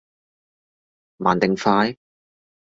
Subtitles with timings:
[1.17, 1.95] 慢定快？